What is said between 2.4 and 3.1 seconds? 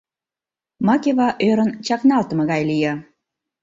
гай лие.